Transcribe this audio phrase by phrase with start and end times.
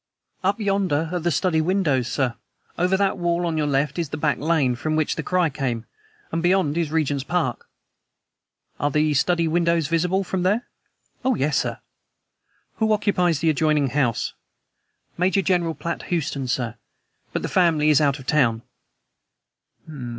[0.43, 2.33] "Up yonder are the study windows, sir.
[2.75, 5.85] Over that wall on your left is the back lane from which the cry came,
[6.31, 7.67] and beyond is Regent's Park."
[8.79, 10.65] "Are the study windows visible from there?"
[11.23, 11.81] "Oh, yes, sir."
[12.77, 14.33] "Who occupies the adjoining house?"
[15.19, 16.77] "Major General Platt Houston, sir;
[17.31, 18.63] but the family is out of town."